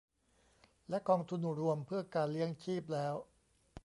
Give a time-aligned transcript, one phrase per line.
[0.89, 3.15] และกองทุนรวมเพื่อการเลี้ยงชีพแล้ว